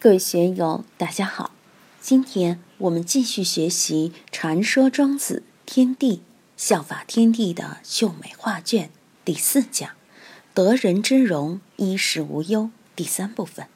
[0.00, 1.50] 各位学友，大家好！
[2.00, 6.22] 今天我们继续学习《传说庄子天地
[6.56, 8.86] 效法天地的秀美画卷》
[9.24, 9.90] 第四讲
[10.54, 13.66] “得人之容，衣食无忧”第三部分。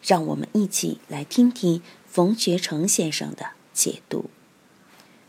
[0.00, 4.30] 让我们一起来听听冯学成先生的解读。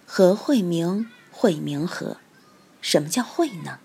[0.05, 1.07] 何惠明？
[1.31, 2.17] 惠明何？
[2.81, 3.79] 什么叫惠呢？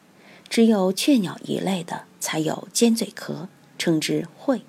[0.50, 3.48] 只有雀鸟一类的才有尖嘴壳，
[3.79, 4.66] 称之惠。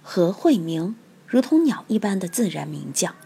[0.00, 0.94] 何惠明？
[1.34, 3.16] 如同鸟一般的自然鸣叫，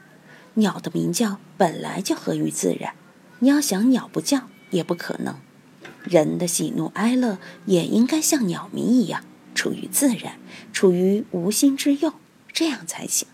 [0.54, 2.94] 鸟的鸣叫本来就合于自然，
[3.40, 5.34] 你要想鸟不叫也不可能。
[6.04, 7.36] 人的喜怒哀乐
[7.66, 10.38] 也应该像鸟鸣一样，处于自然，
[10.72, 12.14] 处于无心之用，
[12.50, 13.28] 这样才行。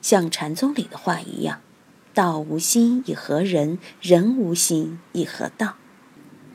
[0.00, 1.60] 像禅宗里的话一样
[2.14, 5.74] ：“道无心以合人，人无心以合道。”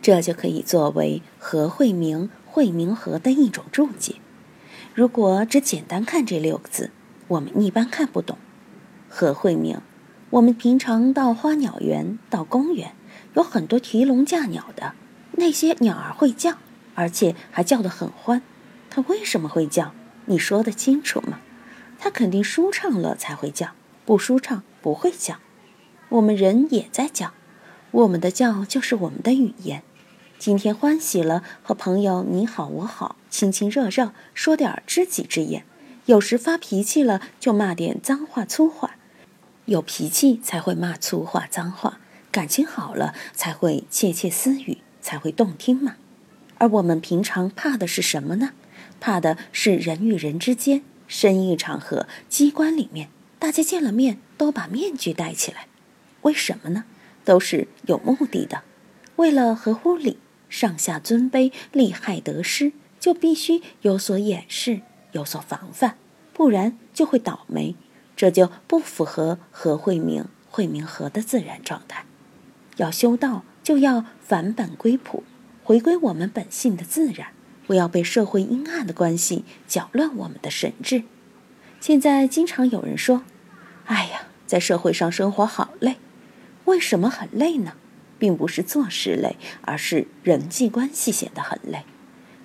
[0.02, 4.16] 这就可以作为“和会明”“会明和”的一种注解。
[4.96, 6.90] 如果只简单看这六个字，
[7.32, 8.38] 我们一般看不懂，
[9.08, 9.80] 何惠明？
[10.32, 12.94] 我们平常到花鸟园、到公园，
[13.36, 14.96] 有很多提笼架鸟的，
[15.38, 16.58] 那些鸟儿会叫，
[16.94, 18.42] 而且还叫得很欢。
[18.90, 19.94] 它为什么会叫？
[20.26, 21.40] 你说得清楚吗？
[21.98, 23.70] 它肯定舒畅了才会叫，
[24.06, 25.38] 不舒畅不会叫。
[26.10, 27.32] 我们人也在叫，
[27.92, 29.84] 我们的叫就是我们的语言。
[30.38, 35.64] 今天欢喜了，和朋友你好我好，亲亲热热，说点知己之言。
[36.12, 38.98] 有时发脾气了，就骂点脏话粗话；
[39.64, 45.96] 有脾气才会骂粗话脏话，感情好了才会窃窃私语，才会动听嘛。
[46.58, 48.52] 而我们平常怕的是什么呢？
[49.00, 53.08] 怕的是人与人之间，生意场合、机关里面，
[53.40, 55.68] 大家见了面都把面具戴起来，
[56.24, 56.84] 为什么呢？
[57.24, 58.64] 都是有目的的，
[59.16, 60.18] 为了合乎礼，
[60.50, 64.82] 上下尊卑、利害得失，就必须有所掩饰。
[65.14, 65.98] 有所防范，
[66.42, 67.76] 不然就会倒霉，
[68.16, 72.04] 这就不符合和慧明、慧明和的自然状态。
[72.78, 75.24] 要修道，就要返本归朴，
[75.64, 77.28] 回归我们本性的自然，
[77.68, 81.04] 不要被社会阴暗的关系搅乱我们的神智。
[81.80, 83.22] 现在经常有人说
[83.86, 85.98] ：“哎呀，在社会上生活好累。”
[86.66, 87.74] 为什么很累呢？
[88.18, 91.84] 并不是做事累，而是人际关系显得很累。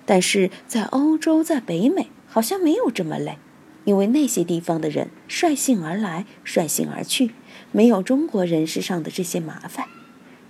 [0.05, 2.11] 但是在欧洲，在北美。
[2.29, 3.37] 好像没有这么累，
[3.87, 7.31] 因为那些地方的人率性而来，率性而去，
[7.71, 9.87] 没有中国人世上的这些麻烦。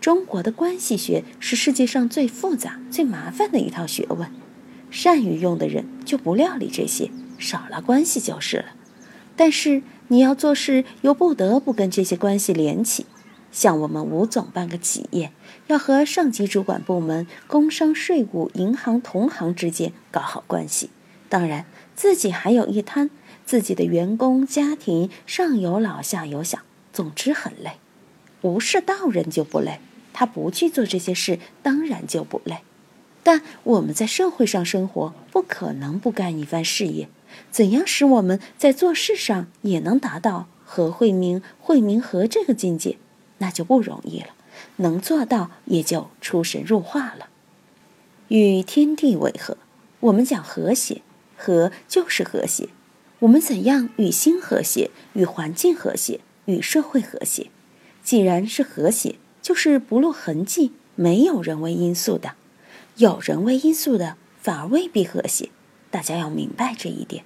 [0.01, 4.31] 中国的关系学是世界上最复杂、最麻烦的一套学问，
[4.89, 8.73] 善于用的人就不料理这些，少了关系就是了。
[9.35, 13.05] 但是你要做事，又不得不跟这些关系连起。
[13.51, 15.31] 像我们吴总办个企业，
[15.67, 20.89] 要和上级主管部门、工商、税务、银行、同行之间搞好关系。
[21.29, 23.09] 当然，自己还有一摊，
[23.47, 26.59] 自己的员工、家庭上有老下有小，
[26.91, 27.77] 总之很累。
[28.41, 29.79] 不是道人就不累，
[30.11, 32.57] 他不去做这些事，当然就不累。
[33.23, 37.07] 但我们在社会上生活，不可能不干一番事业。
[37.49, 42.97] 怎样使我们在做事上也能达到和惠明、惠明和这个境界，
[43.37, 44.27] 那就不容易了。
[44.75, 47.29] 能做到，也就出神入化了。
[48.27, 49.57] 与天地为和，
[50.01, 51.01] 我们讲和谐。
[51.39, 52.67] 和就是和谐，
[53.19, 57.49] 我们怎样与心和谐，与环境和谐，与社会和谐？
[58.03, 62.35] 既然是和谐，就是不露痕迹，没有人为因素的。
[62.97, 65.49] 有人为因素的，反而未必和谐。
[65.89, 67.23] 大家要明白这一点。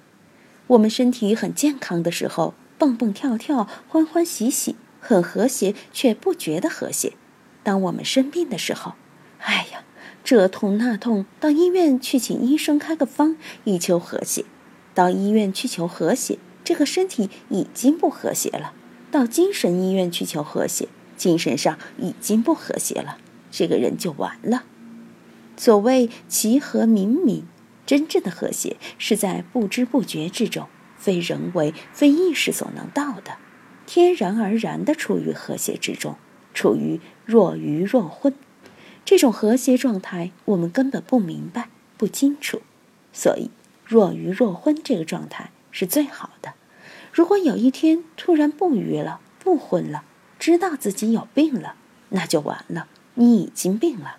[0.68, 7.14] 我们身体很健康的时候，蹦蹦跳跳，欢欢喜喜，很和谐，却不觉得和谐。
[7.64, 8.94] 当我们生病的时候，
[9.40, 9.84] 哎呀！
[10.24, 13.36] 这痛那痛，到医院去请医生开个方，
[13.66, 14.46] 以求和谐。
[15.02, 18.72] 到医院去求和谐，这个身体已经不和谐了；
[19.10, 23.18] 到精神医院去求和谐，精神上已经不和谐了，
[23.50, 24.62] 这个人就完了。
[25.58, 27.42] 所谓其和冥冥，
[27.88, 30.68] 真正的和谐是在不知不觉之中，
[31.00, 33.38] 非人为、非意识所能到的，
[33.88, 36.16] 天然而然的处于和谐之中，
[36.54, 38.36] 处于若愚若昏。
[39.04, 42.62] 这种和谐状态，我们根本不明白、不清楚，
[43.12, 43.50] 所以
[43.92, 46.54] 若愚若昏这个状态是最好的。
[47.12, 50.06] 如果有一天突然不愚了、不昏了，
[50.40, 51.76] 知道自己有病了，
[52.08, 54.16] 那就完了，你已经病了。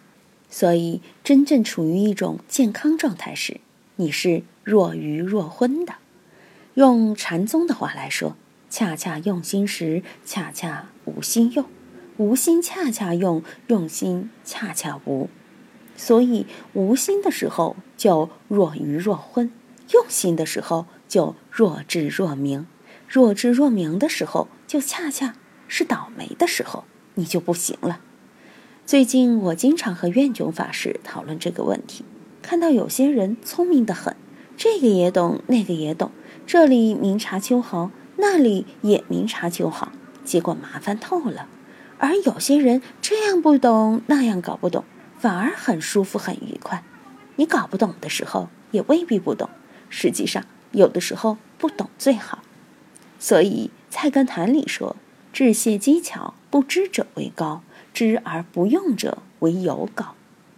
[0.51, 3.63] 所以，真正处于一种健康状态时，
[3.97, 5.95] 你是若愚若昏的。
[6.75, 8.37] 用禅宗的话来说，
[8.69, 11.65] 恰恰用心时，恰恰无心用。
[12.19, 15.31] 无心恰恰用，用心恰恰无，
[15.97, 19.51] 所以无心的时候就若愚若昏，
[19.93, 22.67] 用心的时候就若智若明。
[23.09, 25.35] 若智若明的时候，就恰恰
[25.69, 26.85] 是倒霉的时候，
[27.15, 28.01] 你就不行了。
[28.87, 32.05] 最近我经常和愿炯法师讨论这个问题，
[32.41, 34.17] 看到有些人聪明的很，
[34.57, 36.11] 这个也懂，那个也懂，
[36.47, 39.93] 这里明察秋毫，那里也明察秋毫，
[40.25, 41.47] 结果麻烦透了；
[41.99, 44.85] 而有些人这样不懂，那样搞不懂，
[45.19, 46.83] 反而很舒服、很愉快。
[47.37, 49.51] 你搞不懂的时候，也未必不懂。
[49.93, 50.43] 实际上，
[50.73, 52.43] 有的时候不懂最好。
[53.19, 54.97] 所以《菜根谭》里说
[55.33, 57.63] ：“致谢机巧，不知者为高。”
[57.93, 60.15] 知而不用者为有高，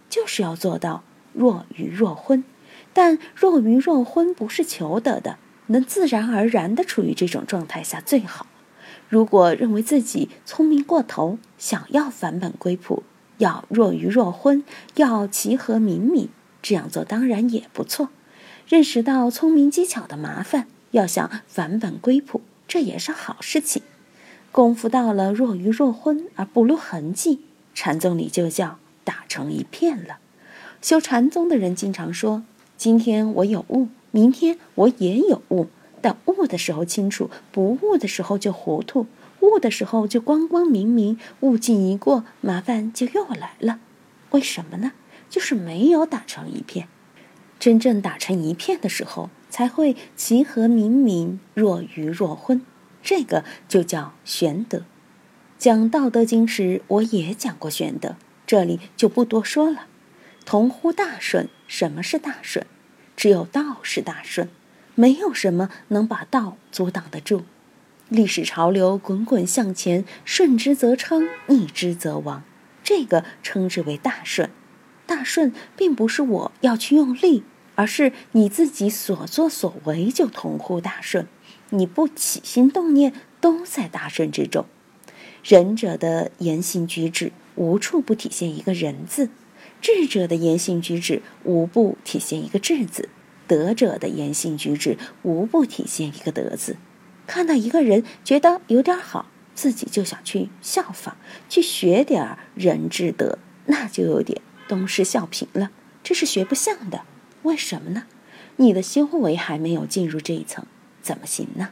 [0.08, 1.02] 就是要做到
[1.32, 2.44] 若愚若昏。
[2.92, 8.46] 但若愚若昏不是求得的，能自然而然的处于这种状态下最好。
[9.08, 13.02] 如果认为自己聪明过头，想要返本归朴，
[13.38, 14.62] 要若愚若昏，
[14.94, 16.28] 要其和敏敏，
[16.62, 18.10] 这样做当然也不错。
[18.66, 23.82] 认识到聪明机巧的麻烦，要想返本归朴，这也是好事情。
[24.50, 27.40] 功夫到了若愚若昏而不露痕迹，
[27.74, 30.18] 禅宗里就叫打成一片了。
[30.80, 32.42] 修禅宗的人经常说
[32.78, 35.66] ：“今天我有悟，明天我也有悟，
[36.00, 39.06] 但悟的时候清楚，不悟的时候就糊涂；
[39.40, 43.80] 悟的时候就光光明明，悟境一过，麻烦就又来了。
[44.30, 44.92] 为什么呢？
[45.28, 46.88] 就是没有打成一片。
[47.64, 52.60] 真正打成一片的时候，才会其和明明，若愚若昏。”
[53.02, 54.82] 这个就叫玄德。
[55.56, 58.16] 讲《道德经》时，我也讲过玄德，
[58.46, 59.86] 这里就不多说了。
[60.44, 62.66] 同乎大顺，什么是大顺？
[63.16, 64.50] 只有道是大顺，
[64.94, 67.44] 没有什么能把道阻挡得住。
[68.10, 72.42] 历史潮流滚滚向前，顺之则昌，逆之则亡，
[72.82, 74.50] 这个称之为大顺。
[75.06, 77.42] 大顺并不是我要去用力，
[77.74, 81.26] 而是你自己所作所为就同乎大顺。
[81.70, 84.66] 你不起心动念，都在大顺之中。
[85.42, 89.28] 仁者的言行举止，无处不体现一个仁字；
[89.80, 93.08] 智者的言行举止，无不体现一个智字；
[93.46, 96.76] 德者的言行举止，无不体现一个德字。
[97.26, 101.14] 看到一个人觉得有点好，自己就想去效仿，
[101.48, 105.70] 去学点仁智德，那就有点东施效颦了。
[106.02, 107.02] 这是学不像的。
[107.44, 108.04] 为什么呢？
[108.56, 110.66] 你的修为还没有进入这一层。
[111.00, 111.70] 怎么行呢？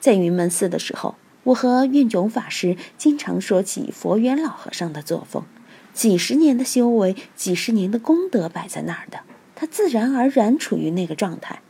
[0.00, 5.44] 在云门寺的时候，我和运炯法师经常说起佛缘老和尚的作风。
[5.92, 9.20] 几十年的修为，几十年的功德摆在那儿的，
[9.54, 11.62] 他自然而然处于那个状态。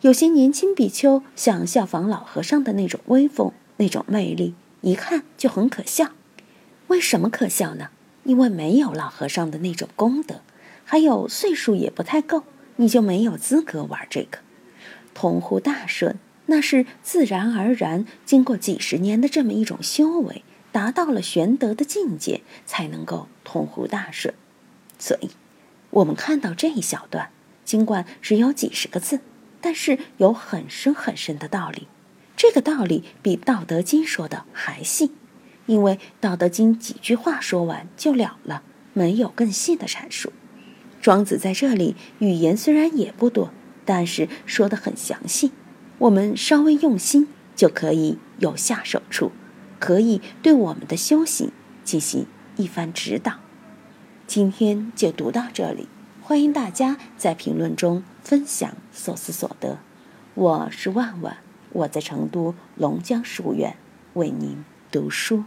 [0.00, 6.12] 有些年轻比丘想效仿老和尚的那种威风、那种魅力，一看就很可笑。
[6.86, 7.88] 为什么可笑呢？
[8.24, 10.40] 因为没有老和尚的那种功德，
[10.88, 12.44] 还有岁数也不太够，
[12.76, 14.38] 你就没有资格玩这个。
[15.12, 16.16] 同乎大顺，
[16.46, 24.32] 那是自然而然，经过几十年的这么一种修为，达到了玄德的境界，才能够同乎大顺。
[24.96, 25.30] 所以，
[25.90, 27.30] 我们看到这一小段，
[27.64, 29.18] 尽管只有几十个字，
[29.60, 31.88] 但是有很深很深的道理。
[32.36, 35.10] 这个道理比《道德经》说的还细，
[35.66, 38.62] 因为《道德经》几句话说完就了了，
[38.92, 40.32] 没有更细的阐述。
[41.06, 43.52] 庄子在这里语言虽然也不多。
[43.84, 45.52] 但是说的很详细，
[45.98, 49.30] 我们稍微用心就可以有下手处，
[49.78, 51.52] 可以对我们的修行
[51.84, 52.26] 进行
[52.56, 53.34] 一番指导。
[54.26, 55.86] 今天就读到这里，
[56.20, 59.78] 欢迎大家在评论中分享所思所得。
[60.34, 61.36] 我是万万，
[61.70, 63.76] 我在成都龙江书院
[64.14, 65.44] 为您读书。